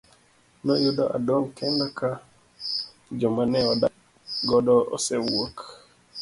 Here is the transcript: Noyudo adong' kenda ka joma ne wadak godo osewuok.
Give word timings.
Noyudo 0.65 1.03
adong' 1.17 1.49
kenda 1.57 1.85
ka 1.97 2.09
joma 3.19 3.43
ne 3.47 3.59
wadak 3.67 3.95
godo 4.49 4.75
osewuok. 4.95 5.57